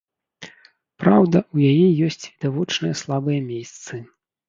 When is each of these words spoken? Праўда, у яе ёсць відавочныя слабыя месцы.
Праўда, 1.03 1.37
у 1.57 1.63
яе 1.71 1.87
ёсць 2.09 2.19
відавочныя 2.33 3.01
слабыя 3.05 3.49
месцы. 3.51 4.07